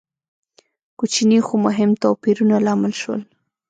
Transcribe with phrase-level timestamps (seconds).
[0.99, 3.21] کوچني خو مهم توپیرونه لامل شول.